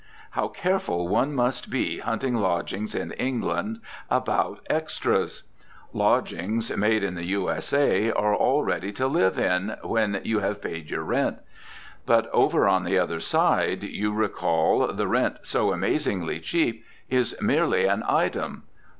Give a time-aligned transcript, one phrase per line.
[0.31, 5.43] How careful one must be hunting lodgings in England about "extras."
[5.93, 8.09] Lodgings made in the U.S.A.
[8.13, 11.37] are all ready to live in, when you have paid your rent.
[12.07, 17.85] But over on the other side, you recall, the rent, so amazingly cheap, is merely
[17.85, 18.63] an item.